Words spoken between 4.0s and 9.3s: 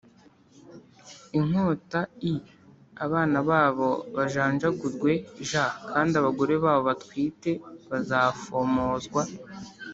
bajanjagurwe j kandi abagore babo batwite bazafomozwa